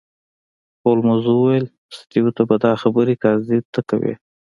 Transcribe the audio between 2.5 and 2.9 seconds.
دا